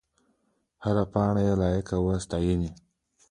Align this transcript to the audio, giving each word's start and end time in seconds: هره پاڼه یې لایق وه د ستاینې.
هره 0.83 1.03
پاڼه 1.13 1.41
یې 1.47 1.53
لایق 1.61 1.87
وه 2.05 2.15
د 2.19 2.23
ستاینې. 2.25 2.69